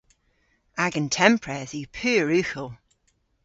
[0.83, 2.69] Agan tempredh yw pur ughel.